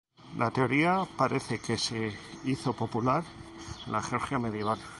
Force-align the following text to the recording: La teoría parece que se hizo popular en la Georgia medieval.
La 0.35 0.49
teoría 0.49 1.05
parece 1.15 1.59
que 1.59 1.77
se 1.77 2.17
hizo 2.43 2.73
popular 2.73 3.23
en 3.85 3.91
la 3.91 4.01
Georgia 4.01 4.39
medieval. 4.39 4.79